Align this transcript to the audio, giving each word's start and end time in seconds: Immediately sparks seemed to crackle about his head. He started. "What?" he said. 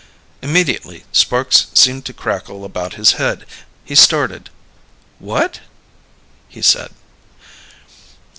Immediately 0.41 1.03
sparks 1.11 1.67
seemed 1.75 2.05
to 2.05 2.11
crackle 2.13 2.65
about 2.65 2.95
his 2.95 3.11
head. 3.21 3.45
He 3.85 3.93
started. 3.93 4.49
"What?" 5.19 5.59
he 6.49 6.63
said. 6.63 6.89